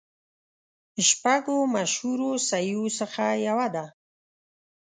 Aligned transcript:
شپږو 1.07 1.57
مشهورو 1.75 2.29
صحیحو 2.49 2.85
څخه 2.99 3.23
یوه 3.47 3.67
ده. 3.75 3.85